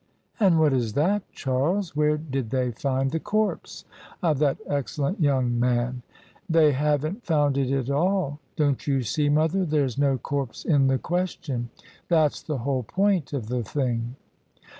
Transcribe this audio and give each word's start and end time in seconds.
"And 0.39 0.59
what 0.59 0.73
is 0.73 0.93
that, 0.93 1.31
Charles? 1.31 1.95
Where 1.95 2.17
did 2.17 2.49
they 2.49 2.71
find 2.71 3.11
the 3.11 3.19
corpse 3.19 3.85
of 4.23 4.39
that 4.39 4.57
excellent 4.65 5.21
young 5.21 5.59
man?"" 5.59 6.01
They 6.49 6.71
haven't 6.71 7.23
found 7.23 7.55
it 7.55 7.71
at 7.71 7.91
all. 7.91 8.39
Don't 8.55 8.87
you 8.87 9.03
see, 9.03 9.29
mother, 9.29 9.63
there's 9.63 9.99
no 9.99 10.17
corpse 10.17 10.65
in 10.65 10.87
the 10.87 10.97
question? 10.97 11.69
That's 12.07 12.41
the 12.41 12.57
whole 12.57 12.81
point 12.81 13.31
of 13.31 13.45
the 13.47 13.61
thing." 13.61 14.15